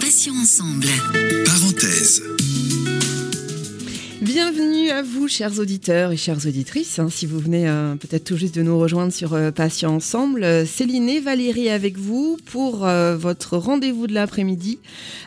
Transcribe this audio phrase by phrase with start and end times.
[0.00, 0.88] Passions ensemble.
[1.44, 2.22] Parenthèse.
[4.34, 6.98] Bienvenue à vous, chers auditeurs et chères auditrices.
[6.98, 10.42] hein, si vous venez euh, peut-être tout juste de nous rejoindre sur euh, Patients Ensemble,
[10.42, 14.80] Euh, Céline et Valérie avec vous pour euh, votre rendez-vous de l'après-midi.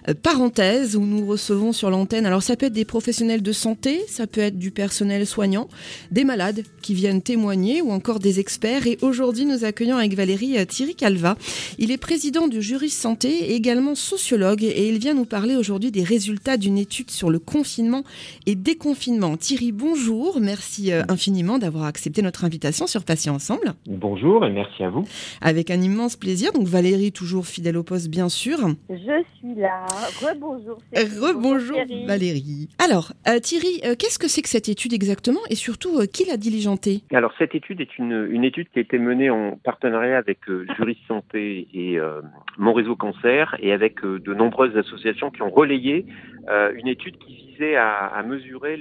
[0.10, 2.26] Euh, parenthèse, où nous recevons sur l'antenne.
[2.26, 5.70] Alors, ça peut être des professionnels de santé, ça peut être du personnel soignant,
[6.12, 8.88] des malades qui viennent témoigner ou encore des experts.
[8.88, 11.38] Et aujourd'hui, nous accueillons avec Valérie Thierry Calva.
[11.80, 15.92] Il est président du jury santé et également sociologue et il vient nous parler aujourd'hui
[15.92, 18.04] des résultats d'une étude sur le confinement
[18.46, 18.97] et déconfinement.
[18.98, 20.40] Thierry, bonjour.
[20.42, 23.74] Merci euh, infiniment d'avoir accepté notre invitation sur Patients Ensemble.
[23.86, 25.04] Bonjour et merci à vous.
[25.42, 26.52] Avec un immense plaisir.
[26.52, 28.58] Donc Valérie, toujours fidèle au poste, bien sûr.
[28.90, 29.86] Je suis là.
[30.22, 30.80] Rebonjour.
[30.94, 32.06] Rebonjour Thierry.
[32.06, 32.70] Valérie.
[32.84, 36.26] Alors, euh, Thierry, euh, qu'est-ce que c'est que cette étude exactement et surtout, euh, qui
[36.26, 37.04] l'a diligentée?
[37.14, 40.66] Alors cette étude est une, une étude qui a été menée en partenariat avec euh,
[40.76, 42.22] Juris Santé et euh,
[42.58, 46.06] Mon Réseau Cancer et avec euh, de nombreuses associations qui ont relayé
[46.50, 48.80] euh, une étude qui à, mesurer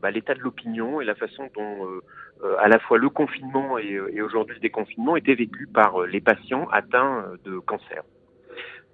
[0.00, 2.00] bah, l'état de l'opinion et la façon dont euh,
[2.42, 6.20] euh, à la fois le confinement et, euh, aujourd'hui le déconfinement était vécu par les
[6.20, 8.02] patients atteints de cancer.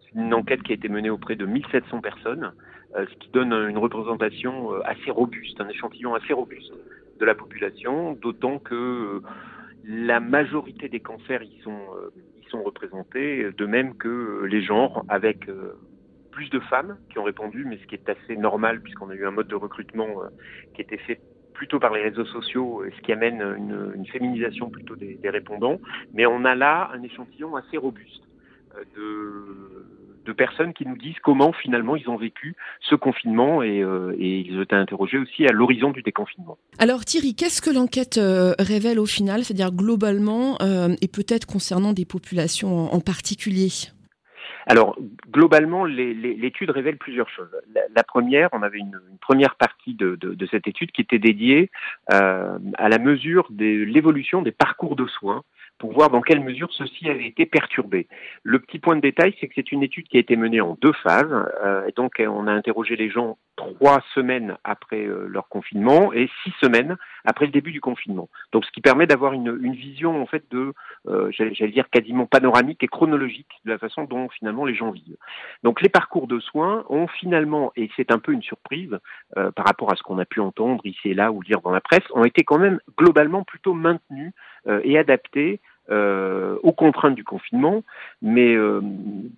[0.02, 2.52] C'est une enquête qui a été menée auprès de 1700 personnes,
[2.96, 6.72] ce qui donne une représentation assez robuste, un échantillon assez robuste
[7.20, 9.22] de la population, d'autant que
[9.84, 15.48] la majorité des cancers y sont, représentés, de même que les genres, avec
[16.40, 19.26] plus de femmes qui ont répondu, mais ce qui est assez normal puisqu'on a eu
[19.26, 20.28] un mode de recrutement euh,
[20.74, 21.20] qui était fait
[21.52, 25.78] plutôt par les réseaux sociaux, et ce qui amène une, féminisation plutôt des, répondants.
[26.14, 28.22] Mais on a là un échantillon assez robuste
[28.74, 29.84] euh,
[30.24, 32.56] de, personnes qui nous disent comment finalement ils ont vécu
[32.88, 36.56] ce confinement et, euh, ils ont été interrogés aussi à l'horizon du déconfinement.
[36.78, 41.92] Alors Thierry, qu'est-ce que l'enquête euh, révèle au final, c'est-à-dire globalement euh, et peut-être concernant
[41.92, 43.68] des populations en particulier?
[44.66, 44.96] Alors,
[45.30, 47.50] globalement, l'étude révèle plusieurs choses.
[47.94, 51.70] La, première, on avait une, première partie de cette étude qui était dédiée
[52.12, 55.42] euh, à la mesure de l'évolution des parcours de soins
[55.78, 58.06] pour voir dans quelle mesure ceci avait été perturbé.
[58.42, 60.76] Le petit point de détail, c'est que c'est une étude qui a été menée en
[60.80, 61.32] deux phases.
[61.64, 66.30] euh, et donc, on a interrogé les gens trois semaines après euh, leur confinement et
[66.42, 68.28] six semaines après le début du confinement.
[68.52, 70.72] Donc, ce qui permet d'avoir une, vision, en fait, de,
[71.06, 75.16] euh, j'allais dire, quasiment panoramique et chronologique de la façon dont, finalement, les gens vivent.
[75.62, 78.98] Donc, les parcours de soins ont finalement, et c'est un peu une surprise
[79.36, 81.72] euh, par rapport à ce qu'on a pu entendre ici et là ou lire dans
[81.72, 84.32] la presse, ont été quand même globalement plutôt maintenus
[84.84, 87.82] et adaptés euh, aux contraintes du confinement,
[88.22, 88.80] mais euh,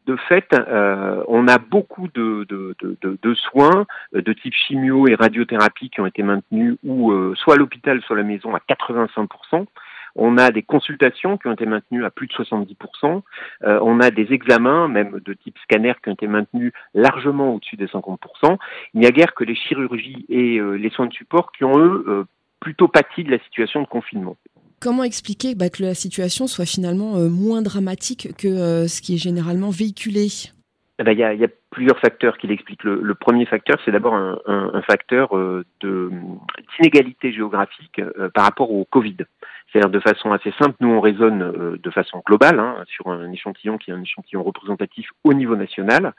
[0.07, 5.09] de fait, euh, on a beaucoup de, de, de, de- soins euh, de type chimio
[5.09, 8.55] et radiothérapie qui ont été maintenus ou euh, soit à l'hôpital, soit à la maison
[8.55, 9.67] à 85%.
[10.15, 13.23] On a des consultations qui ont été maintenues à plus de 70%.
[13.65, 17.77] Euh, on a des examens, même de type scanner, qui ont été maintenus largement au-dessus
[17.77, 18.59] des 50%.
[18.95, 21.79] Il n'y a guère que les chirurgies et euh, les soins de support qui ont,
[21.79, 22.25] eux, euh,
[22.61, 24.37] plutôt pâti de la situation de confinement.
[24.83, 29.15] Comment expliquer bah, que la situation soit finalement euh, moins dramatique que euh, ce qui
[29.15, 30.27] est généralement véhiculé?
[30.99, 32.83] Eh ben, il y, a, plusieurs facteurs qui l'expliquent.
[32.83, 38.01] Le, premier facteur, c'est d'abord un, facteur euh, d'inégalité géographique
[38.35, 39.17] par rapport au Covid.
[39.73, 43.33] C'est-à-dire de façon assez simple, nous on raisonne euh, de façon globale hein, sur un
[43.33, 46.13] échantillon qui est un échantillon représentatif au niveau national.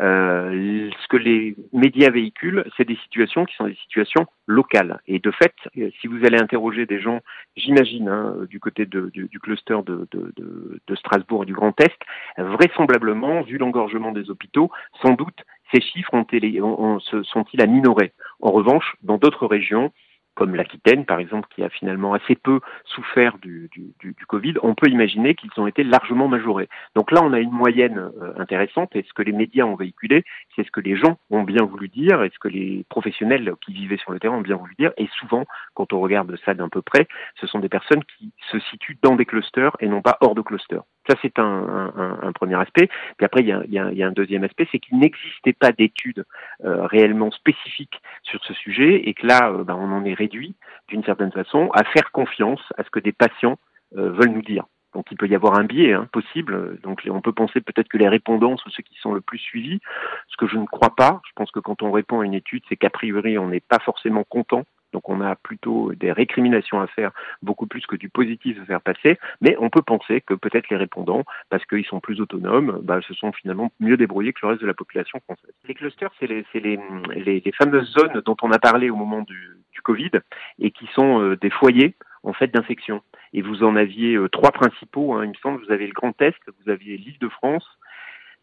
[0.00, 5.00] Euh, ce que les médias véhiculent, c'est des situations qui sont des situations locales.
[5.06, 7.20] Et de fait, euh, si vous allez interroger des gens,
[7.56, 11.98] j'imagine, hein, du côté du, cluster de, de- de- Strasbourg et du Grand Est,
[12.36, 14.70] vraisemblablement, vu l'engorgement des hôpitaux,
[15.02, 16.26] sans doute ces chiffres ont
[16.62, 18.12] ont- sont-ils à minorer.
[18.40, 19.92] En revanche, dans d'autres régions,
[20.38, 24.88] comme l'Aquitaine, par exemple, qui a finalement assez peu souffert du, du, Covid, on peut
[24.88, 26.68] imaginer qu'ils ont été largement majorés.
[26.94, 30.22] Donc là, on a une moyenne euh, intéressante, et ce que les médias ont véhiculé,
[30.54, 33.72] c'est ce que les gens ont bien voulu dire, et ce que les professionnels qui
[33.72, 35.44] vivaient sur le terrain ont bien voulu dire, et souvent,
[35.74, 37.08] quand on regarde ça d'un peu près,
[37.40, 40.42] ce sont des personnes qui se situent dans des clusters et non pas hors de
[40.42, 40.84] clusters.
[41.08, 42.88] Ça, c'est un, premier aspect.
[43.16, 46.24] Puis après, il y a un deuxième aspect, c'est qu'il n'existait pas d'études
[46.64, 50.54] euh, réellement spécifiques sur ce sujet, et que là, euh, ben, on en est réduit,
[50.88, 53.58] d'une certaine façon, à faire confiance à ce que des patients
[53.96, 54.64] euh, veulent nous dire.
[54.94, 56.78] Donc il peut y avoir un biais hein, possible.
[56.82, 59.80] Donc on peut penser peut-être que les répondants sont ceux qui sont le plus suivis,
[60.28, 61.20] ce que je ne crois pas.
[61.28, 63.78] Je pense que quand on répond à une étude, c'est qu'a priori on n'est pas
[63.80, 64.64] forcément content.
[64.92, 67.12] Donc on a plutôt des récriminations à faire,
[67.42, 69.18] beaucoup plus que du positif à faire passer.
[69.40, 73.14] Mais on peut penser que peut-être les répondants, parce qu'ils sont plus autonomes, bah, se
[73.14, 75.52] sont finalement mieux débrouillés que le reste de la population française.
[75.66, 79.56] Les clusters, c'est les, les, les, fameuses zones dont on a parlé au moment du,
[79.84, 80.10] Covid
[80.58, 81.94] et qui sont euh, des foyers
[82.24, 83.00] en fait d'infection.
[83.32, 86.36] et vous en aviez trois principaux, hein, il me semble, vous avez le Grand Est,
[86.46, 87.64] vous aviez l'île de France,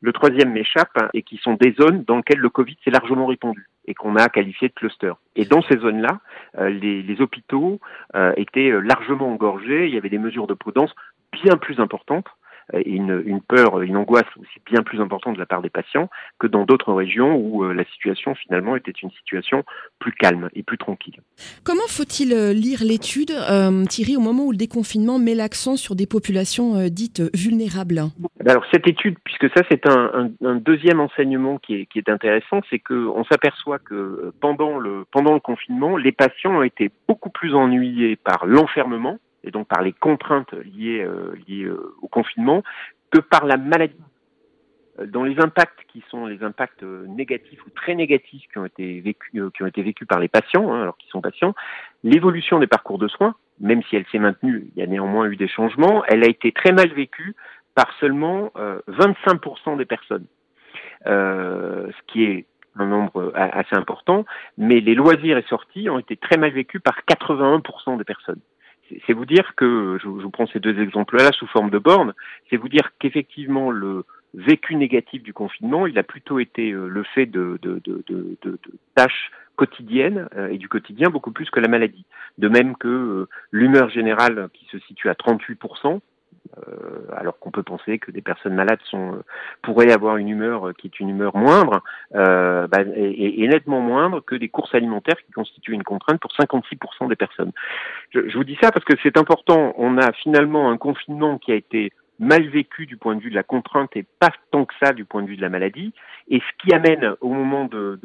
[0.06, 3.26] le troisième m'échappe, hein, et qui sont des zones dans lesquelles le Covid s'est largement
[3.26, 5.12] répandu et qu'on a qualifié de cluster.
[5.36, 6.20] Et dans ces zones-là,
[6.58, 7.80] les, les, hôpitaux
[8.36, 10.96] étaient largement engorgés, il y avait des mesures de prudence
[11.32, 15.46] bien plus importantes euh, une, une, peur, une angoisse aussi bien plus importante de la
[15.46, 16.10] part des patients
[16.40, 19.64] que dans d'autres régions où euh, la situation finalement était une situation
[20.00, 21.20] plus calme et plus tranquille.
[21.64, 23.32] Comment faut-il euh, lire l'étude,
[23.90, 28.02] Thierry, au moment où le déconfinement met l'accent sur des populations dites vulnérables?
[28.40, 32.00] Ben Alors cette étude, puisque ça c'est un, un, un, deuxième enseignement qui est, qui
[32.00, 36.92] est intéressant, c'est qu'on s'aperçoit que pendant le, pendant le confinement, les patients ont été
[37.08, 42.64] beaucoup plus ennuyés par l'enfermement et donc par les contraintes liées, euh, euh, au confinement,
[43.12, 43.96] que par la maladie.
[45.00, 49.00] Euh, dans les impacts qui sont les impacts négatifs ou très négatifs qui ont été
[49.02, 51.54] vécus, qui ont été vécus par les patients, hein, alors qu'ils sont patients,
[52.04, 55.36] l'évolution des parcours de soins, même si elle s'est maintenue, il y a néanmoins eu
[55.36, 57.36] des changements, elle a été très mal vécue
[57.76, 58.52] par seulement
[58.88, 60.26] 25% des personnes,
[61.06, 62.46] ce qui est
[62.78, 64.26] un nombre assez important,
[64.58, 68.40] mais les loisirs et sorties ont été très mal vécus par 81% des personnes
[69.06, 72.14] c'est vous dire que, je, vous prends ces deux exemples-là sous forme de borne,
[72.50, 77.04] c'est vous dire qu'effectivement le vécu négatif du confinement, il a plutôt été euh, le
[77.04, 77.60] fait de,
[78.96, 82.06] tâches quotidiennes euh, et du quotidien beaucoup plus que la maladie.
[82.38, 85.56] De même que euh, l'humeur générale qui se situe à 38%,
[85.86, 86.00] euh,
[87.16, 89.22] alors qu'on peut penser que des personnes malades euh,
[89.62, 91.84] pourraient avoir une humeur euh, qui est une humeur moindre,
[92.16, 97.08] euh, bah, et, nettement moindre que des courses alimentaires qui constituent une contrainte pour 56%
[97.08, 97.52] des personnes.
[98.12, 99.74] Je, vous dis ça parce que c'est important.
[99.78, 103.36] On a finalement un confinement qui a été mal vécu du point de vue de
[103.36, 105.94] la contrainte et pas tant que ça du point de vue de la maladie.
[106.30, 108.00] Et ce qui amène au moment de,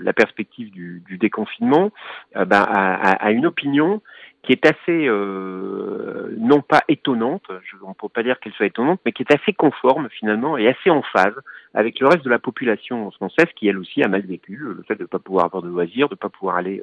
[0.00, 1.90] la perspective du, déconfinement
[2.36, 4.00] euh, bah, à, une opinion
[4.42, 8.66] qui est assez, euh, non pas étonnante, je, on ne peut pas dire qu'elle soit
[8.66, 11.34] étonnante, mais qui est assez conforme finalement et assez en phase
[11.74, 14.94] avec le reste de la population française qui elle aussi a mal vécu le fait
[14.94, 16.82] de ne pas pouvoir avoir de loisirs, de ne pas pouvoir aller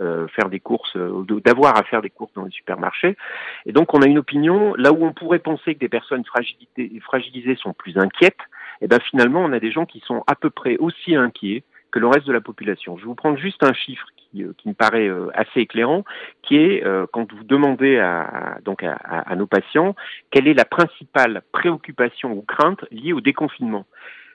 [0.00, 3.16] euh, faire des courses, euh, d'avoir à faire des courses dans les supermarchés.
[3.64, 7.56] Et donc on a une opinion, là où on pourrait penser que des personnes fragilisées
[7.56, 8.40] sont plus inquiètes,
[8.80, 11.62] et eh ben finalement on a des gens qui sont à peu près aussi inquiets
[11.92, 12.96] que le reste de la population.
[12.98, 16.04] Je vais vous prendre juste un chiffre qui, euh, qui me paraît euh, assez éclairant,
[16.42, 19.94] qui est euh, quand vous demandez à, donc à, nos patients
[20.30, 23.86] quelle est la principale préoccupation ou crainte liée au déconfinement?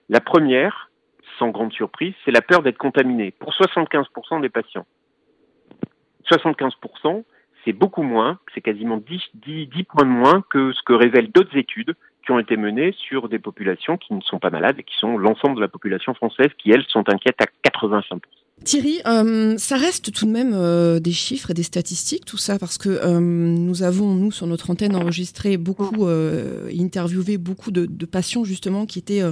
[0.10, 0.90] La première,
[1.40, 4.86] sans grande surprise, c'est la peur d'être contaminé pour 75% des patients.
[6.30, 7.24] 75%,
[7.64, 11.32] c'est beaucoup moins, c'est quasiment 10, 10, 10 points de moins que ce que révèlent
[11.32, 14.84] d'autres études qui ont été menées sur des populations qui ne sont pas malades et
[14.84, 18.20] qui sont l'ensemble de la population française qui, elles, sont inquiètes à 85%.
[18.64, 22.60] Thierry, euh, ça reste tout de même euh, des chiffres et des statistiques, tout ça,
[22.60, 26.06] parce que euh, nous avons, nous, sur notre antenne, enregistré beaucoup,
[26.80, 29.24] interviewé beaucoup de, de, patients, justement, qui étaient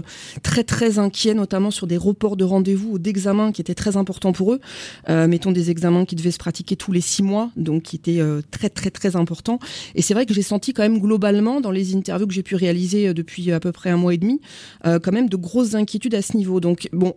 [0.42, 4.32] très, très inquiets, notamment sur des reports de rendez-vous ou d'examens qui étaient très importants
[4.32, 4.60] pour eux.
[5.08, 8.22] mettons des examens qui devaient se pratiquer tous les six mois, donc qui étaient
[8.52, 9.60] très, très, très importants.
[9.96, 12.56] Et c'est vrai que j'ai senti quand même globalement, dans les interviews que j'ai pu
[12.56, 14.42] réaliser depuis à peu près un mois et demi,
[14.84, 16.60] quand même de grosses inquiétudes à ce niveau.
[16.60, 17.14] Donc, bon,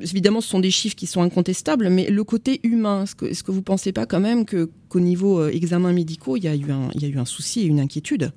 [0.00, 3.58] évidemment, ce sont des chiffres qui sont incontestables, mais le côté humain, est-ce que, vous
[3.58, 6.88] ne pensez pas quand même qu'au niveau euh, examen médicaux, il y, a eu un,
[6.94, 8.32] y a eu un souci et une inquiétude?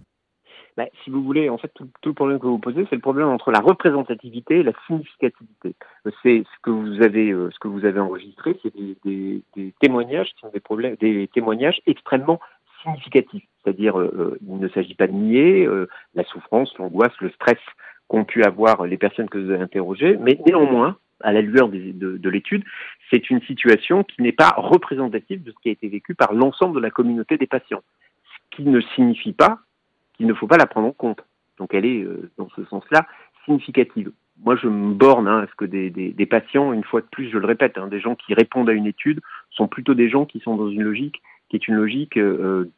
[0.78, 3.30] Bah, si vous voulez, en fait, tout, le problème que vous posez, c'est le problème
[3.30, 5.75] entre la représentativité et la significativité.
[6.22, 9.41] C'est ce que vous avez, euh, ce que vous avez enregistré, c'est des,
[9.79, 12.41] témoignages qui sont des problèmes, des témoignages extrêmement
[12.84, 13.46] significatifs.
[13.63, 15.68] C'est-à-dire, euh, il ne s'agit pas de nier
[16.13, 17.58] la souffrance, l'angoisse, le stress
[18.08, 21.91] qu'ont pu avoir les personnes que vous avez interrogées, mais néanmoins, à la lueur de,
[21.91, 22.63] de, de l'étude,
[23.10, 26.75] c'est une situation qui n'est pas représentative de ce qui a été vécu par l'ensemble
[26.75, 27.84] de la communauté des patients.
[28.24, 29.60] Ce qui ne signifie pas
[30.15, 31.24] qu'il ne faut pas la prendre en compte.
[31.57, 33.07] Donc elle est, euh, dans ce sens-là,
[33.45, 34.12] significative.
[34.43, 37.38] Moi, je me borne hein, à ce que des, patients, une fois de plus, je
[37.38, 40.39] le répète, hein, des gens qui répondent à une étude sont plutôt des gens qui
[40.41, 42.72] sont dans une logique qui est une logique euh,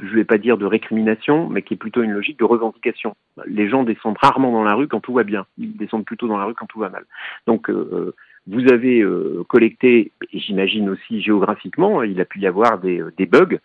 [0.00, 3.16] je ne vais pas dire de récrimination, mais qui est plutôt une logique de revendication.
[3.46, 5.46] Les gens descendent rarement dans la rue quand tout va bien.
[5.58, 7.04] Ils descendent plutôt dans la rue quand tout va mal.
[7.46, 8.14] Donc, euh, euh
[8.48, 13.12] vous avez euh, collecté, et j'imagine aussi géographiquement, il a pu y avoir des, euh,
[13.16, 13.58] des bugs,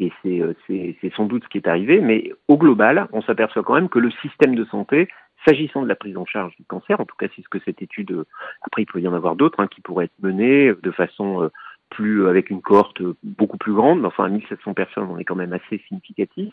[0.00, 3.74] et euh, c'est sans doute ce qui est arrivé, mais au global, on s'aperçoit quand
[3.74, 5.08] même que le système de santé,
[5.46, 7.82] s'agissant de la prise en charge du cancer, en tout cas c'est ce que cette
[7.82, 8.24] étude,
[8.62, 11.50] après il peut y en avoir d'autres hein, qui pourraient être menées de façon
[11.90, 15.24] plus euh, avec une cohorte beaucoup plus grande, mais enfin à 1700 personnes, on est
[15.24, 16.52] quand même assez significatif.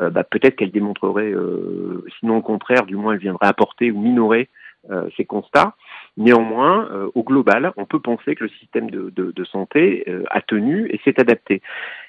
[0.00, 4.00] Euh, bah, peut-être qu'elle démontrerait, euh, sinon au contraire, du moins elle viendrait apporter ou
[4.00, 4.48] minorer
[4.90, 5.74] euh, ces constats.
[6.18, 10.42] Néanmoins, euh, au global, on peut penser que le système de, de, de santé a
[10.42, 11.62] tenu et s'est adapté.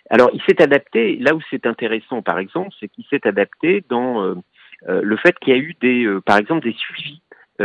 [0.10, 4.24] Alors, il s'est adapté, là où c'est intéressant, par exemple, c'est qu'il s'est adapté dans
[4.24, 4.36] euh,
[4.90, 7.22] euh, le fait qu'il y a eu des, par exemple, des suivis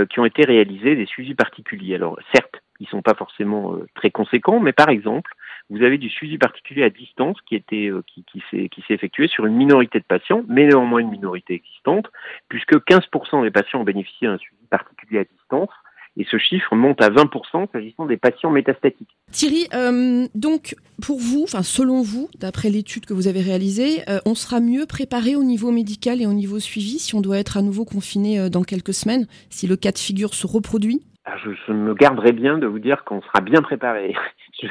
[0.09, 1.97] qui ont été réalisés, des suivis particuliers.
[1.97, 5.33] Alors, certes, ils sont pas forcément très conséquents, mais par exemple,
[5.69, 9.47] vous avez du suivi particulier à distance qui était qui, qui s'est qui effectué sur
[9.47, 12.07] une minorité de patients, mais néanmoins une minorité existante,
[12.49, 15.71] puisque 15% des patients ont bénéficié d'un suivi particulier à distance
[16.17, 19.17] et ce chiffre monte à 20% s'agissant des patients métastatiques.
[19.31, 24.19] Thierry, euh, donc pour vous, enfin selon vous, d'après l'étude que vous avez réalisée, euh,
[24.27, 27.57] on sera mieux préparé au niveau médical et au niveau suivi si on doit être
[27.57, 31.01] à nouveau confiné euh, dans quelques semaines, si le cas de figure se reproduit?
[31.25, 34.15] Ah, je, me garderai bien de vous dire qu'on sera bien préparé.
[34.63, 34.69] je,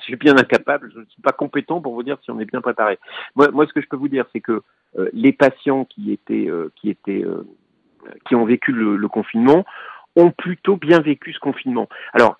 [0.00, 2.60] suis bien incapable, je ne suis pas compétent pour vous dire si on est bien
[2.60, 2.98] préparé.
[3.34, 4.62] Moi, moi ce que je peux vous dire, c'est que
[5.12, 7.24] les patients qui étaient, qui étaient,
[8.26, 9.64] qui ont vécu le confinement
[10.16, 11.88] ont plutôt bien vécu ce confinement.
[12.14, 12.38] Alors,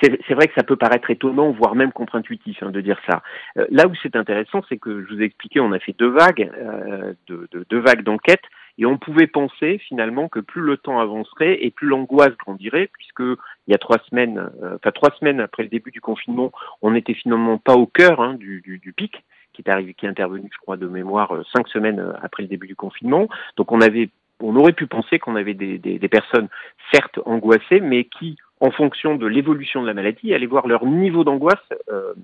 [0.00, 3.22] c'est vrai que ça peut paraître étonnant, voire même contre-intuitif hein, de dire ça.
[3.56, 6.10] Euh, là où c'est intéressant, c'est que je vous ai expliqué, on a fait deux
[6.10, 8.42] vagues, euh, de, deux vagues d'enquête,
[8.78, 13.20] et on pouvait penser finalement que plus le temps avancerait et plus l'angoisse grandirait, puisque
[13.20, 16.92] il y a trois semaines, euh, enfin trois semaines après le début du confinement, on
[16.92, 20.08] n'était finalement pas au cœur hein, du, du, du, pic qui est arrivé, qui est
[20.08, 23.28] intervenu, je crois, de mémoire, cinq semaines après le début du confinement.
[23.56, 24.08] Donc on avait
[24.42, 26.48] on aurait pu penser qu'on avait des, personnes
[26.92, 31.24] certes angoissées, mais qui, en fonction de l'évolution de la maladie, allaient voir leur niveau
[31.24, 31.58] d'angoisse
[31.90, 32.14] euh, euh,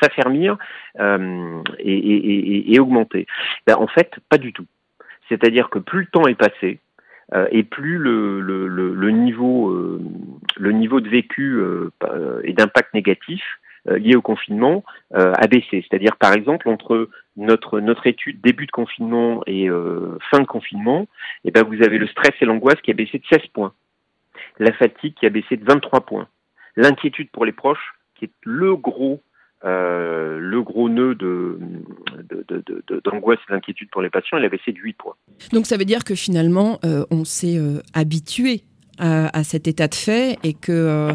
[0.00, 0.56] s'affermir
[1.00, 3.26] euh, et, augmenter.
[3.66, 4.66] Ben, en fait, pas du tout.
[5.28, 6.78] C'est-à-dire que plus le temps est passé,
[7.50, 9.98] et plus le, niveau,
[10.58, 11.62] le niveau de vécu
[12.44, 13.42] et d'impact négatif
[13.88, 14.84] euh, liées au confinement
[15.16, 15.84] euh, a baissé.
[15.84, 21.08] C'est-à-dire, par exemple, entre notre notre étude début de confinement et euh, fin de confinement,
[21.44, 23.72] eh ben vous avez le stress et l'angoisse qui a baissé de 16 points,
[24.60, 26.28] la fatigue qui a baissé de 23 points,
[26.76, 27.94] l'inquiétude pour les proches
[28.26, 29.20] qui le gros
[29.64, 31.14] euh, le gros nœud
[33.04, 35.14] d'angoisse et d'inquiétude pour les patients, elle a baissé de 8 points.
[35.52, 37.60] Donc ça veut dire que finalement, on s'est
[37.94, 38.62] habitué
[38.98, 41.12] à, à, cet état de fait et que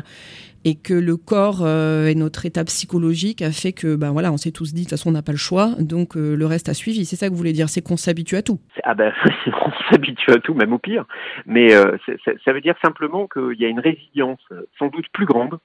[0.68, 4.38] et que le corps euh, et notre état psychologique a fait que, ben voilà, on
[4.38, 6.68] s'est tous dit, de toute façon, on n'a pas le choix, donc euh, le reste
[6.68, 7.06] a suivi.
[7.06, 8.60] C'est ça que vous voulez dire, c'est qu'on s'habitue à tout.
[8.84, 9.14] Ah ben,
[9.48, 11.06] on s'habitue à tout, même au pire.
[11.46, 11.96] Mais euh,
[12.44, 14.42] ça veut dire simplement qu'il y a une résilience
[14.78, 15.58] sans doute plus grande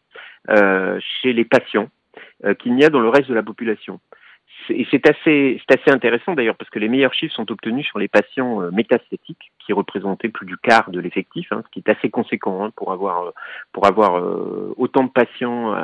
[0.48, 1.88] chez les patients
[2.60, 4.00] qu'il n'y a dans le reste de la population
[4.70, 7.98] et c'est assez, c'est assez intéressant d'ailleurs parce que les meilleurs chiffres sont obtenus sur
[7.98, 11.90] les patients euh, métastétiques qui représentaient plus du quart de l'effectif, hein, ce qui est
[11.90, 13.30] assez conséquent hein, pour avoir euh,
[13.72, 15.74] pour avoir euh, autant de patients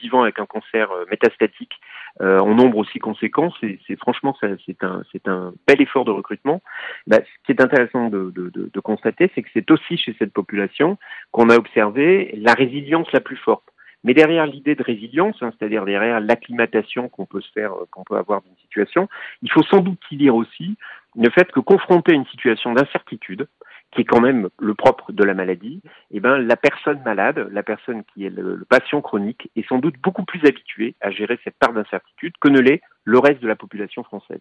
[0.00, 1.80] vivant avec un cancer métastatique
[2.20, 3.52] en nombre aussi conséquent.
[3.60, 6.60] C'est, franchement c'est un un bel effort de recrutement.
[7.06, 10.98] Bah, ce qui est intéressant de, de constater, c'est que c'est aussi chez cette population
[11.30, 13.73] qu'on a observé la résilience la plus forte.
[14.04, 18.16] Mais derrière l'idée de résilience, hein, c'est-à-dire derrière l'acclimatation qu'on peut faire, euh, qu'on peut
[18.16, 19.08] avoir d'une situation,
[19.42, 20.76] il faut sans doute y lire aussi
[21.16, 23.46] le fait que confronté à une situation d'incertitude,
[23.92, 25.80] qui est quand même le propre de la maladie,
[26.10, 29.94] eh ben, la personne malade, la personne qui est le, patient chronique, est sans doute
[30.02, 33.54] beaucoup plus habituée à gérer cette part d'incertitude que ne l'est le reste de la
[33.54, 34.40] population française.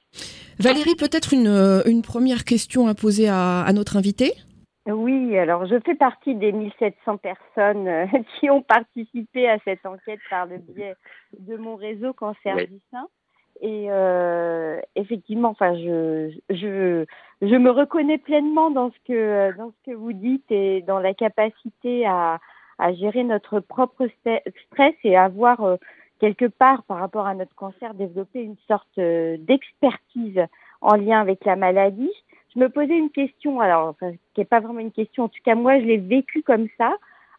[0.60, 4.34] Valérie, peut-être une, euh, première question à poser à notre invité
[4.88, 8.06] oui, alors je fais partie des 1700 personnes euh,
[8.40, 10.96] qui ont participé à cette enquête par le biais
[11.40, 13.08] de mon réseau Cancer du sein.
[13.62, 17.06] Et euh, effectivement, enfin, je, je,
[17.42, 21.13] je me reconnais pleinement dans ce que dans ce que vous dites et dans la
[21.13, 22.40] capacité à,
[22.78, 24.08] à gérer notre propre
[24.66, 25.78] stress et avoir euh,
[26.20, 30.42] quelque part par rapport à notre cancer développé une sorte euh, d'expertise
[30.82, 32.12] en lien avec la maladie
[32.55, 35.41] je me posais une question, alors enfin, qui n'est pas vraiment une question, en tout
[35.43, 36.93] cas moi je l'ai vécu comme ça.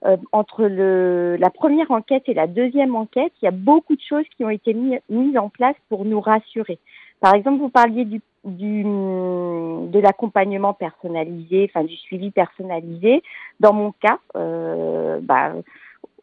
[0.04, 4.02] Euh, entre le, la première enquête et la deuxième enquête, il y a beaucoup de
[4.06, 6.78] choses qui ont été mis, mises en place pour nous rassurer.
[7.21, 13.23] Par exemple, vous parliez du, du de l'accompagnement personnalisé, enfin du suivi personnalisé.
[13.61, 15.54] Dans mon cas, euh, bah,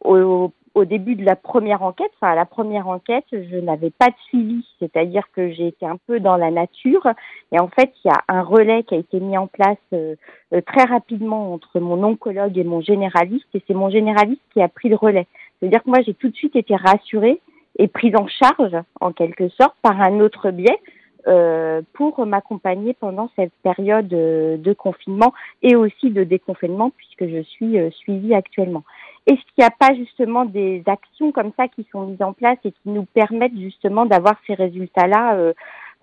[0.04, 4.08] au, au début de la première enquête, enfin à la première enquête, je n'avais pas
[4.08, 7.06] de suivi, c'est-à-dire que j'ai été un peu dans la nature.
[7.52, 10.14] Et en fait il y a un relais qui a été mis en place euh,
[10.54, 13.46] euh, très rapidement entre mon oncologue et mon généraliste.
[13.54, 15.26] Et c'est mon généraliste qui a pris le relais.
[15.60, 17.40] C'est-à-dire que moi j'ai tout de suite été rassurée
[17.78, 20.78] et prise en charge en quelque sorte par un autre biais
[21.26, 27.76] euh, pour m'accompagner pendant cette période de confinement et aussi de déconfinement puisque je suis
[27.92, 28.84] suivie actuellement.
[29.26, 32.58] Est-ce qu'il n'y a pas justement des actions comme ça qui sont mises en place
[32.64, 35.52] et qui nous permettent justement d'avoir ces résultats-là, euh,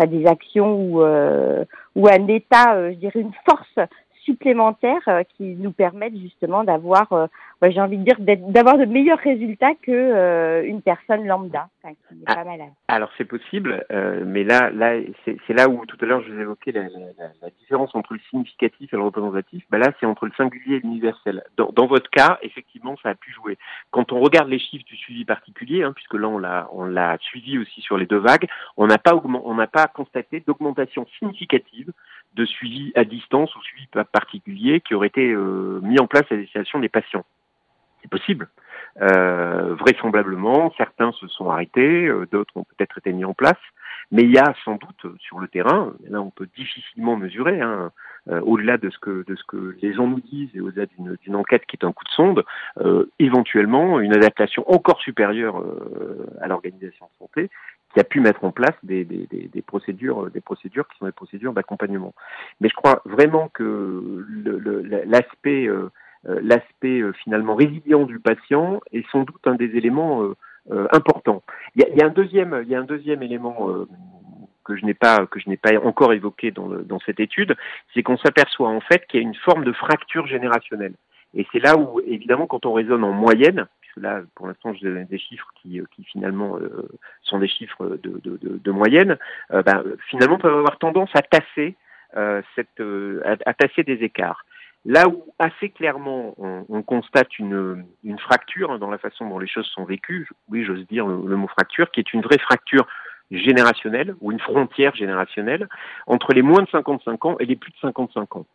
[0.08, 3.90] des actions ou, euh, ou un état, euh, je dirais une force
[4.24, 5.02] supplémentaire
[5.36, 7.30] qui nous permettent justement d'avoir
[7.62, 12.24] j'ai envie de dire d'avoir de meilleurs résultats que euh, une personne lambda qui n'est
[12.28, 12.70] ah, pas malade.
[12.88, 16.40] Alors c'est possible, euh, mais là, là, c'est là où tout à l'heure je vous
[16.40, 19.64] évoquais la, la, la, différence entre le significatif et le représentatif.
[19.70, 21.44] Ben là, c'est entre le singulier et l'universel.
[21.58, 23.58] Dans, dans, votre cas, effectivement, ça a pu jouer.
[23.92, 27.18] Quand on regarde les chiffres du suivi particulier, hein, puisque là on l'a, on l'a
[27.20, 28.48] suivi aussi sur les deux vagues,
[28.78, 31.92] on n'a pas on n'a pas constaté d'augmentation significative
[32.36, 36.36] de suivi à distance ou suivi particulier qui aurait été euh, mis en place à
[36.36, 37.26] destination des patients.
[38.02, 38.48] C'est possible.
[39.02, 43.60] Euh, vraisemblablement, certains se sont arrêtés, euh, d'autres ont peut-être été mis en place,
[44.12, 47.92] mais il y a sans doute sur le terrain, là on peut difficilement mesurer, hein,
[48.30, 51.36] euh, au-delà de ce que de ce que les gens nous disent et au-delà d'une
[51.36, 52.44] enquête qui est un coup de sonde,
[52.80, 55.64] euh, éventuellement une adaptation encore supérieure
[56.42, 57.50] à l'organisation de santé
[57.94, 59.06] qui a pu mettre en place des,
[59.66, 62.14] procédures des procédures qui sont des procédures d'accompagnement.
[62.62, 64.26] Mais je crois vraiment que
[65.06, 65.90] l'aspect euh,
[66.24, 70.24] l'aspect euh, finalement résilient du patient est sans doute un des éléments
[70.72, 71.44] euh, importants.
[71.76, 73.70] Il y, a, il y, a, un deuxième, il y a un deuxième élément
[74.66, 77.56] que je n'ai pas que je n'ai pas encore évoqué dans, dans cette étude,
[77.94, 80.94] c'est qu'on s'aperçoit en fait qu'il y a une forme de fracture générationnelle.
[81.36, 84.82] Et c'est là où, évidemment, quand on raisonne en moyenne, puisque là, pour l'instant, je
[84.82, 86.90] donne des chiffres qui, qui finalement euh,
[87.22, 89.18] sont des chiffres de, de, de, de moyenne,
[89.52, 91.76] euh, ben, finalement, peuvent avoir tendance à tasser
[92.18, 92.82] euh, cette,
[93.26, 94.44] à, à, tasser des écarts.
[94.86, 99.40] Là où assez clairement on, on constate une, une, fracture hein, dans la façon dont
[99.40, 102.88] les choses sont vécues, oui j'ose dire le, mot fracture, qui est une vraie fracture
[103.30, 105.68] générationnelle ou une frontière générationnelle
[106.08, 108.46] entre les moins de 55 ans et les plus de 55 ans.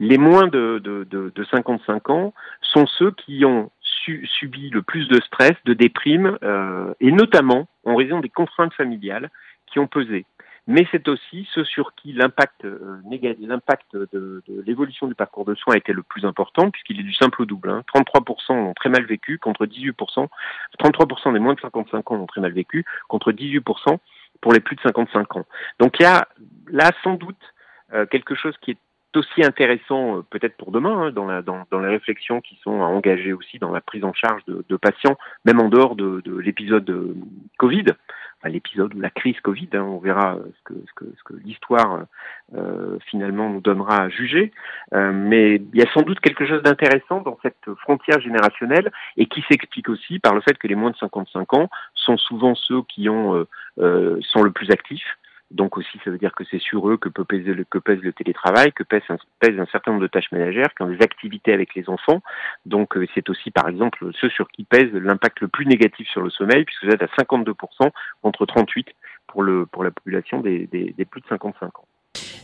[0.00, 2.32] Les moins de, de, de, de 55 ans
[2.62, 7.68] sont ceux qui ont su, subi le plus de stress, de déprime, euh, et notamment
[7.84, 9.30] en raison des contraintes familiales
[9.66, 10.24] qui ont pesé
[10.68, 13.00] mais c'est aussi ceux sur qui l'impact euh,
[13.40, 17.42] l'impact de, l'évolution du parcours de soins été le plus important, puisqu'il est du simple
[17.42, 17.70] au double.
[17.70, 17.82] Hein.
[17.94, 20.28] 33% ont très mal vécu, contre 18%.
[20.78, 23.96] 33% des moins de 55 ans ont très mal vécu, contre 18%
[24.42, 25.46] pour les plus de 55 ans.
[25.80, 26.28] Donc il y a
[26.68, 27.36] là sans doute
[27.94, 28.78] euh, quelque chose qui est
[29.16, 33.72] aussi intéressant euh, peut-être pour demain hein, dans, les réflexions qui sont engagées aussi dans
[33.72, 37.14] la prise en charge de, de patients, même en dehors de, de l'épisode euh,
[37.58, 37.86] Covid,
[38.44, 42.04] l'épisode ou la crise Covid, hein, on verra ce que, ce que, ce que l'histoire
[42.54, 44.52] euh, finalement nous donnera à juger,
[44.94, 49.26] euh, mais il y a sans doute quelque chose d'intéressant dans cette frontière générationnelle et
[49.26, 52.82] qui s'explique aussi par le fait que les moins de 55 ans sont souvent ceux
[52.82, 53.44] qui ont,
[53.78, 55.18] euh, sont le plus actifs,
[55.50, 58.12] donc aussi, ça veut dire que c'est sur eux que peut peser le, pèse le
[58.12, 61.88] télétravail, que pèse un, certain nombre de tâches ménagères, qui ont des activités avec les
[61.88, 62.22] enfants.
[62.66, 66.20] Donc euh, c'est aussi, par exemple, ceux sur qui pèse l'impact le plus négatif sur
[66.20, 67.54] le sommeil, puisque vous êtes à 52%
[68.22, 68.84] contre 38%
[69.26, 70.68] pour, pour la population des
[71.10, 71.87] plus de 55 ans.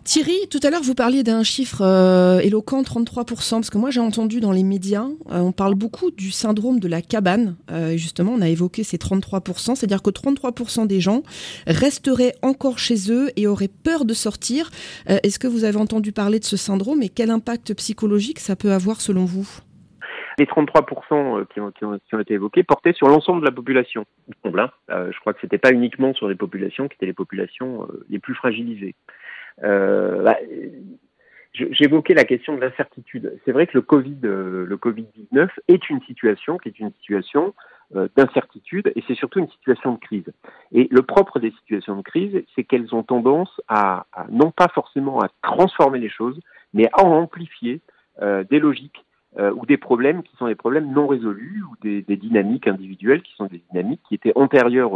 [0.04, 4.00] Thierry, tout à l'heure, vous parliez d'un chiffre euh, éloquent, 33%, parce que moi j'ai
[4.00, 7.56] entendu dans les médias, euh, on parle beaucoup du syndrome de la cabane.
[7.70, 11.22] Euh, justement, on a évoqué ces 33%, c'est-à-dire que 33% des gens
[11.66, 14.70] resteraient encore chez eux et auraient peur de sortir.
[15.06, 18.72] Est-ce que vous avez entendu parler de ce syndrome et quel impact psychologique ça peut
[18.72, 19.48] avoir selon vous?
[20.38, 24.04] Les 33% qui ont, été évoqués portaient sur l'ensemble de la population.
[24.44, 24.70] Hein.
[24.88, 28.34] Je crois que c'était pas uniquement sur les populations qui étaient les populations les plus
[28.34, 28.94] fragilisées.
[29.62, 30.36] Euh, bah,
[31.52, 33.38] J'évoquais la question de l'incertitude.
[33.44, 36.90] C'est vrai que le Covid, euh, le Covid 19 est une situation qui est une
[36.94, 37.54] situation
[37.94, 40.26] euh, d'incertitude et c'est surtout une situation de crise.
[40.72, 45.20] Et le propre des situations de crise, c'est qu'elles ont tendance à, non pas forcément
[45.20, 46.40] à transformer les choses,
[46.72, 47.80] mais à amplifier
[48.20, 49.04] des logiques
[49.36, 53.46] ou des problèmes qui sont des problèmes non résolus ou des, dynamiques individuelles qui sont
[53.46, 54.92] des dynamiques qui étaient antérieures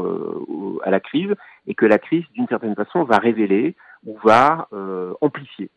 [0.85, 1.35] à la crise
[1.67, 3.75] et que la crise, d'une certaine façon, va révéler
[4.07, 5.71] ou va euh, amplifier.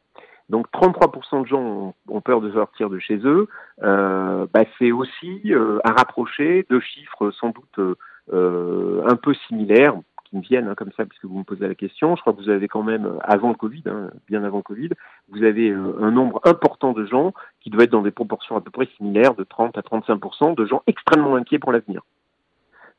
[0.50, 3.48] Donc 33% de gens ont, peur de sortir de chez eux.
[3.84, 7.98] Euh, bah, c'est aussi euh, à rapprocher de chiffres sans doute
[8.34, 12.16] un peu similaires qui me viennent hein, comme ça puisque vous me posez la question.
[12.16, 14.90] Je crois que vous avez quand même avant le Covid, hein, bien avant le Covid,
[15.30, 18.72] vous avez un nombre important de gens qui doivent être dans des proportions à peu
[18.72, 22.02] près similaires de 30 à 35% de gens extrêmement inquiets pour l'avenir.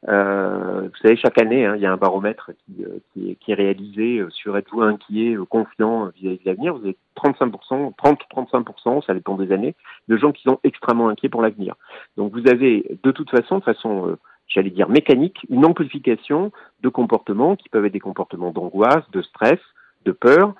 [0.08, 3.52] Euh, vous savez, chaque année, hein, il y a un baromètre qui, euh, est, qui
[3.52, 6.74] est, réalisé euh, sur êtes-vous inquiet, euh, confiant vis-à-vis de l'avenir.
[6.74, 9.76] Vous avez 35%, 30-35%, ça dépend des années,
[10.08, 11.76] de gens qui sont extrêmement inquiets pour l'avenir.
[12.16, 14.16] Donc vous avez de toute façon, de façon,
[14.48, 16.50] j'allais dire mécanique, une amplification
[16.82, 19.60] de comportements qui peuvent être des comportements d'angoisse, de stress,
[20.04, 20.54] de peur,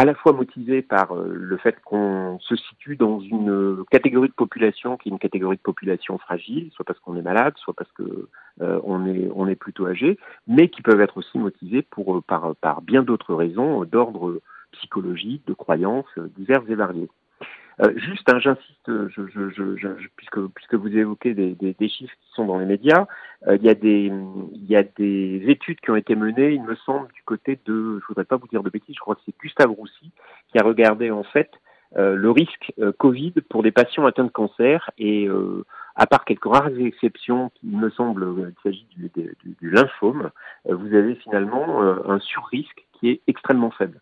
[0.00, 4.32] à la fois motivé par euh, le fait qu'on se situe dans une catégorie de
[4.32, 7.92] population qui est une catégorie de population fragile, soit parce qu'on est malade, soit parce
[7.92, 8.26] que
[8.62, 13.02] euh, on est plutôt âgé, mais qui peuvent être aussi motivés pour euh, par bien
[13.02, 14.40] d'autres raisons d'ordre
[14.72, 17.10] psychologique, de croyances diverses et variées.
[17.96, 22.32] Juste, hein, j'insiste, je, je, je, puisque, puisque vous évoquez des, des, des, chiffres qui
[22.34, 23.06] sont dans les médias,
[23.46, 24.12] il, y a des,
[24.52, 27.98] il y a des études qui ont été menées, il me semble, du côté de,
[28.00, 30.10] je voudrais pas vous dire de bêtises, je crois que c'est Gustave Roussy
[30.52, 31.50] qui a regardé en fait
[31.96, 35.28] le risque Covid pour des patients atteints de cancer et
[36.00, 39.10] à part quelques rares exceptions, il me semble qu'il s'agit du,
[39.60, 40.30] du, lymphome,
[40.68, 44.00] euh, vous avez finalement euh, un surrisque qui est extrêmement faible.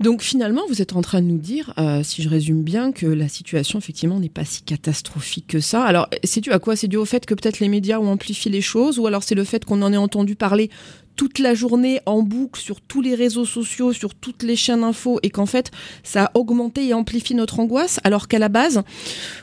[0.00, 3.06] Donc finalement, vous êtes en train de nous dire, euh, si je résume bien, que
[3.06, 5.84] la situation effectivement n'est pas si catastrophique que ça.
[5.84, 6.76] Alors c'est dû à quoi?
[6.76, 9.34] C'est dû au fait que peut-être les médias ont amplifié les choses, ou alors c'est
[9.34, 10.70] le fait qu'on en ait entendu parler
[11.16, 15.20] toute la journée en boucle sur tous les réseaux sociaux, sur toutes les chaînes info,
[15.22, 15.70] et qu'en fait,
[16.02, 18.82] ça a augmenté et amplifié notre angoisse, alors qu'à la base,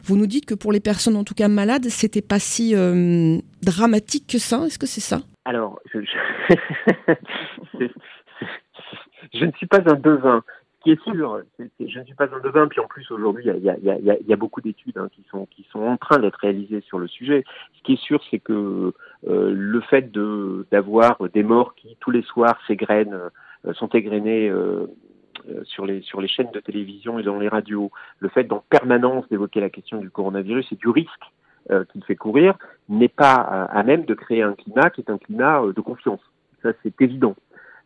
[0.03, 3.37] vous nous dites que pour les personnes en tout cas malades, c'était pas si euh,
[3.63, 4.65] dramatique que ça.
[4.65, 5.21] Est-ce que c'est ça?
[5.45, 5.99] Alors, je,
[9.33, 10.43] je, ne suis pas un devin
[10.81, 14.33] qui est sûr, je ne suis pas un devin, puis en plus aujourd'hui il y
[14.33, 17.43] a, beaucoup d'études hein, qui sont en train d'être réalisées sur le sujet.
[17.77, 18.93] Ce qui est sûr, c'est que
[19.27, 20.11] euh, le fait
[20.71, 23.19] d'avoir des morts qui tous les soirs s'égrènent,
[23.67, 24.87] euh, sont égrenés euh,
[25.65, 29.29] sur les sur les chaînes de télévision et dans les radios, le fait en permanence
[29.29, 31.09] d'évoquer la question du coronavirus et du risque
[31.91, 32.57] qu'il fait courir
[32.89, 36.19] n'est pas à même de créer un climat qui est un climat de confiance.
[36.63, 37.35] Ça c'est évident.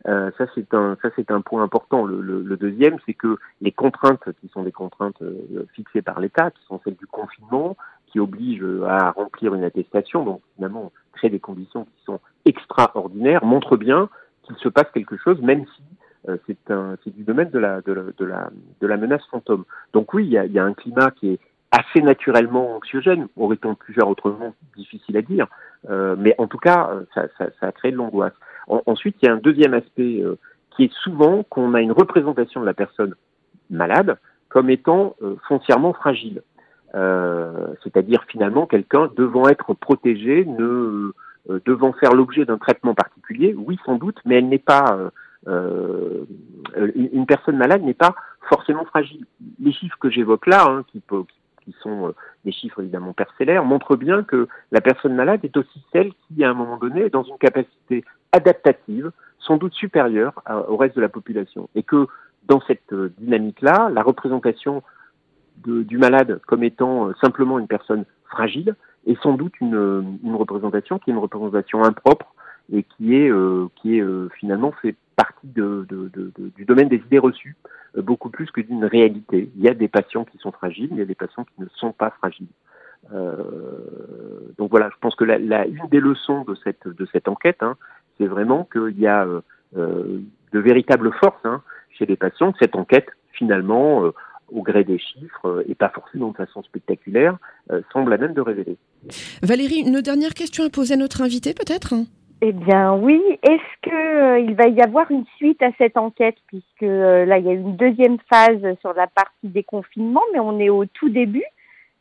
[0.08, 2.04] Euh, ça c'est un point important.
[2.04, 6.64] Le, deuxième, c'est que les contraintes qui sont des contraintes euh, fixées par l'État, qui
[6.66, 11.84] sont celles du confinement, qui obligent à remplir une attestation, donc finalement créer des conditions
[11.84, 14.08] qui sont extraordinaires, montrent bien
[14.44, 15.82] qu'il se passe quelque chose, même si
[16.28, 19.64] euh, c'est du domaine de la menace fantôme.
[19.92, 21.40] Donc oui, il y a, un climat qui est
[21.72, 25.48] assez naturellement anxiogène, aurait-on pu faire autrement, difficile à dire,
[25.90, 28.32] euh, mais en tout cas, ça, ça, ça a créé de l'angoisse
[28.66, 30.38] ensuite, il y a un deuxième aspect euh,
[30.70, 33.14] qui est souvent qu'on a une représentation de la personne
[33.70, 36.42] malade comme étant euh, foncièrement fragile.
[36.94, 41.12] Euh, c'est-à-dire finalement quelqu'un devant être protégé, ne
[41.64, 44.98] devant faire l'objet d'un traitement particulier, oui sans doute, mais elle n'est pas
[45.46, 48.16] une personne malade n'est pas
[48.48, 49.24] forcément fragile.
[49.60, 51.36] Les chiffres que j'évoque là, hein, qui, qui,
[51.82, 56.44] sont des chiffres évidemment parcellaires, montrent bien que la personne malade est aussi celle qui,
[56.44, 61.00] à un moment donné, est dans une capacité adaptative, sans doute supérieure au reste de
[61.00, 61.68] la population.
[61.74, 62.06] Et que
[62.44, 64.82] dans cette euh, dynamique-là, la représentation
[65.64, 68.74] du malade comme étant euh, simplement une personne fragile
[69.06, 72.34] est sans doute une représentation qui est une représentation impropre
[72.72, 74.04] et qui est, euh, qui est
[74.38, 77.56] finalement fait partie du domaine des idées reçues,
[77.96, 79.50] beaucoup plus que d'une réalité.
[79.56, 81.68] Il y a des patients qui sont fragiles, il y a des patients qui ne
[81.76, 82.48] sont pas fragiles.
[84.58, 87.76] donc voilà, je pense que la, une des leçons de cette, de cette enquête, hein,
[88.18, 89.40] c'est vraiment qu'il y a euh,
[89.76, 90.20] euh,
[90.52, 92.54] de véritables forces hein, chez les patients.
[92.58, 94.12] Cette enquête, finalement, euh,
[94.52, 97.36] au gré des chiffres et pas forcément de façon spectaculaire,
[97.92, 98.76] semble à même de révéler.
[99.42, 101.94] Valérie, une dernière question à poser à notre invité peut-être
[102.42, 106.36] eh bien oui, est-ce qu'il va y avoir une suite à cette enquête?
[106.46, 110.68] Puisque là il y a une deuxième phase sur la partie déconfinement, mais on est
[110.68, 111.44] au tout début.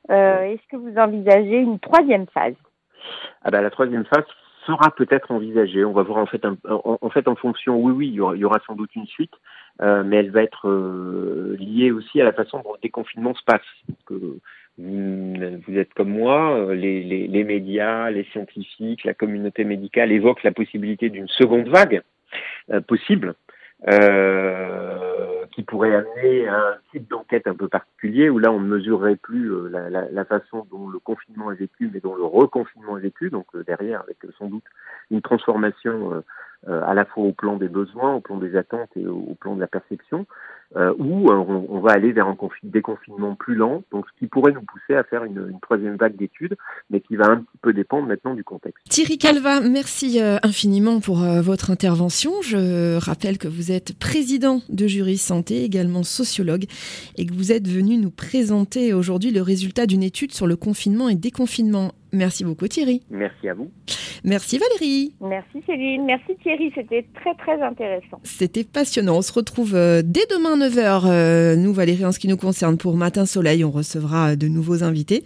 [0.09, 2.55] est-ce que vous envisagez une troisième phase?
[3.43, 4.25] Ah ben, la troisième phase,
[4.65, 5.85] sera peut-être envisagée.
[5.85, 7.77] On va voir en fait, en, fait en fonction.
[7.77, 9.33] Oui, oui, il y aura, sans doute une suite,
[9.81, 13.43] euh, mais elle va être euh, liée aussi à la façon dont le déconfinement se
[13.43, 13.61] passe.
[14.77, 20.43] Vous, êtes comme moi, euh, les, les, les, médias, les scientifiques, la communauté médicale évoquent
[20.43, 22.01] la possibilité d'une seconde vague
[22.87, 23.35] possible.
[23.91, 28.67] Euh, qui pourrait amener à un type d'enquête un peu particulier où là on ne
[28.67, 32.23] mesurerait plus euh, la, la, la, façon dont le confinement est vécu, mais dont le
[32.23, 33.29] reconfinement est vécu.
[33.29, 34.63] Donc euh, derrière, avec sans doute
[35.11, 36.23] une transformation
[36.67, 39.61] à la fois au plan des besoins, au plan des attentes et au plan de
[39.61, 40.25] la perception.
[40.75, 44.51] Euh, où euh, on, va aller vers un déconfinement plus lent, donc ce qui pourrait
[44.51, 46.57] nous pousser à faire une, troisième vague d'études,
[46.89, 48.83] mais qui va un petit peu dépendre maintenant du contexte.
[48.89, 52.41] Thierry Calva, merci euh, infiniment pour votre intervention.
[52.41, 56.65] Je rappelle que vous êtes président de Jury Santé, également sociologue,
[57.15, 61.07] et que vous êtes venu nous présenter aujourd'hui le résultat d'une étude sur le confinement
[61.07, 61.93] et déconfinement.
[62.11, 63.01] Merci beaucoup Thierry.
[63.09, 63.71] Merci à vous.
[64.23, 65.13] Merci Valérie.
[65.21, 66.05] Merci Céline.
[66.05, 66.71] Merci Thierry.
[66.73, 68.19] C'était très très intéressant.
[68.23, 69.17] C'était passionnant.
[69.17, 71.03] On se retrouve euh, dès demain 9h.
[71.05, 74.47] Euh, nous Valérie, en ce qui nous concerne, pour Matin Soleil, on recevra euh, de
[74.47, 75.23] nouveaux invités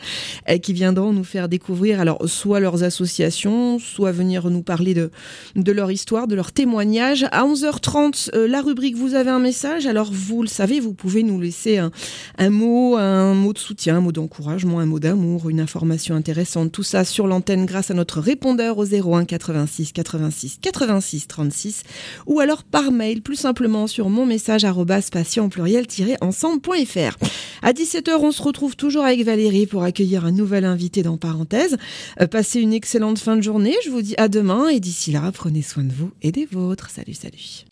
[0.64, 5.12] qui viendront nous faire découvrir alors soit leurs associations, soit venir nous parler de,
[5.56, 7.26] de leur histoire, de leur témoignage.
[7.32, 9.86] À 11h30, la rubrique Vous avez un message.
[9.86, 11.92] Alors vous le savez, vous pouvez nous laisser un,
[12.38, 16.69] un mot, un mot de soutien, un mot d'encouragement, un mot d'amour, une information intéressante
[16.70, 21.84] tout ça sur l'antenne grâce à notre répondeur au 01 86 86 86 36
[22.26, 24.66] ou alors par mail plus simplement sur mon message
[25.12, 27.18] patient pluriel-ensemble.fr.
[27.62, 31.78] À 17h, on se retrouve toujours avec Valérie pour accueillir un nouvel invité dans Parenthèse.
[32.22, 33.76] Euh, passez une excellente fin de journée.
[33.86, 36.90] Je vous dis à demain et d'ici là, prenez soin de vous et des vôtres.
[36.90, 37.66] Salut, salut.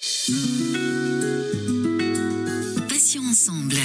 [2.87, 3.75] Passions ensemble.